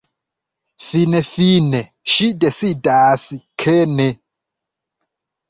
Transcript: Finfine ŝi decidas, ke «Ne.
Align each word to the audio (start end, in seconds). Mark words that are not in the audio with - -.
Finfine 0.85 1.81
ŝi 2.15 2.31
decidas, 2.45 3.27
ke 3.67 3.77
«Ne. 3.93 4.09